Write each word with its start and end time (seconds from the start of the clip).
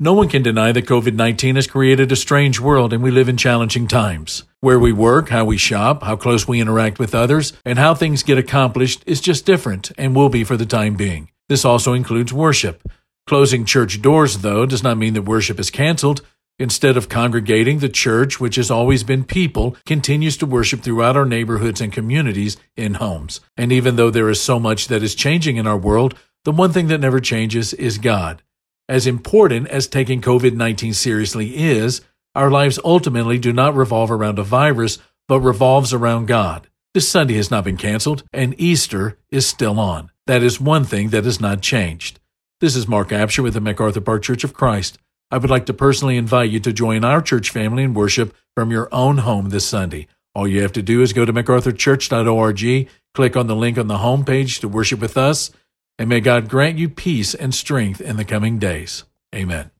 No 0.00 0.12
one 0.12 0.28
can 0.28 0.44
deny 0.44 0.70
that 0.70 0.86
COVID 0.86 1.14
19 1.14 1.56
has 1.56 1.66
created 1.66 2.12
a 2.12 2.16
strange 2.16 2.60
world 2.60 2.92
and 2.92 3.02
we 3.02 3.10
live 3.10 3.28
in 3.28 3.36
challenging 3.36 3.88
times. 3.88 4.44
Where 4.60 4.78
we 4.78 4.92
work, 4.92 5.30
how 5.30 5.44
we 5.44 5.56
shop, 5.56 6.04
how 6.04 6.14
close 6.14 6.46
we 6.46 6.60
interact 6.60 7.00
with 7.00 7.16
others, 7.16 7.52
and 7.64 7.80
how 7.80 7.94
things 7.94 8.22
get 8.22 8.38
accomplished 8.38 9.02
is 9.06 9.20
just 9.20 9.44
different 9.44 9.90
and 9.98 10.14
will 10.14 10.28
be 10.28 10.44
for 10.44 10.56
the 10.56 10.66
time 10.66 10.94
being. 10.94 11.32
This 11.48 11.64
also 11.64 11.94
includes 11.94 12.32
worship. 12.32 12.88
Closing 13.26 13.64
church 13.64 14.00
doors, 14.00 14.38
though, 14.38 14.66
does 14.66 14.84
not 14.84 14.98
mean 14.98 15.14
that 15.14 15.22
worship 15.22 15.58
is 15.58 15.68
canceled. 15.68 16.20
Instead 16.60 16.96
of 16.96 17.08
congregating, 17.08 17.80
the 17.80 17.88
church, 17.88 18.38
which 18.38 18.54
has 18.54 18.70
always 18.70 19.02
been 19.02 19.24
people, 19.24 19.76
continues 19.84 20.36
to 20.36 20.46
worship 20.46 20.80
throughout 20.80 21.16
our 21.16 21.26
neighborhoods 21.26 21.80
and 21.80 21.92
communities 21.92 22.56
in 22.76 22.94
homes. 22.94 23.40
And 23.56 23.72
even 23.72 23.96
though 23.96 24.10
there 24.10 24.30
is 24.30 24.40
so 24.40 24.60
much 24.60 24.86
that 24.86 25.02
is 25.02 25.16
changing 25.16 25.56
in 25.56 25.66
our 25.66 25.76
world, 25.76 26.16
the 26.44 26.52
one 26.52 26.72
thing 26.72 26.86
that 26.86 27.00
never 27.00 27.18
changes 27.18 27.74
is 27.74 27.98
God. 27.98 28.44
As 28.88 29.06
important 29.06 29.68
as 29.68 29.86
taking 29.86 30.22
COVID 30.22 30.54
19 30.54 30.94
seriously 30.94 31.54
is, 31.56 32.00
our 32.34 32.50
lives 32.50 32.78
ultimately 32.82 33.38
do 33.38 33.52
not 33.52 33.74
revolve 33.74 34.10
around 34.10 34.38
a 34.38 34.42
virus, 34.42 34.98
but 35.26 35.40
revolves 35.40 35.92
around 35.92 36.26
God. 36.26 36.68
This 36.94 37.06
Sunday 37.06 37.34
has 37.34 37.50
not 37.50 37.64
been 37.64 37.76
canceled, 37.76 38.24
and 38.32 38.58
Easter 38.58 39.18
is 39.30 39.46
still 39.46 39.78
on. 39.78 40.10
That 40.26 40.42
is 40.42 40.58
one 40.58 40.84
thing 40.84 41.10
that 41.10 41.24
has 41.26 41.38
not 41.38 41.60
changed. 41.60 42.18
This 42.60 42.74
is 42.74 42.88
Mark 42.88 43.10
Absher 43.10 43.42
with 43.42 43.52
the 43.52 43.60
MacArthur 43.60 44.00
Park 44.00 44.22
Church 44.22 44.42
of 44.42 44.54
Christ. 44.54 44.96
I 45.30 45.36
would 45.36 45.50
like 45.50 45.66
to 45.66 45.74
personally 45.74 46.16
invite 46.16 46.48
you 46.48 46.58
to 46.60 46.72
join 46.72 47.04
our 47.04 47.20
church 47.20 47.50
family 47.50 47.82
in 47.82 47.92
worship 47.92 48.34
from 48.56 48.70
your 48.70 48.88
own 48.90 49.18
home 49.18 49.50
this 49.50 49.66
Sunday. 49.66 50.06
All 50.34 50.48
you 50.48 50.62
have 50.62 50.72
to 50.72 50.82
do 50.82 51.02
is 51.02 51.12
go 51.12 51.26
to 51.26 51.32
macarthurchurch.org, 51.32 52.88
click 53.14 53.36
on 53.36 53.46
the 53.48 53.56
link 53.56 53.76
on 53.76 53.88
the 53.88 53.98
homepage 53.98 54.60
to 54.60 54.68
worship 54.68 55.00
with 55.00 55.18
us, 55.18 55.50
and 55.98 56.08
may 56.08 56.20
God 56.20 56.48
grant 56.48 56.78
you 56.78 56.88
peace 56.88 57.34
and 57.34 57.54
strength 57.54 58.00
in 58.00 58.16
the 58.16 58.24
coming 58.24 58.58
days. 58.58 59.04
Amen. 59.34 59.70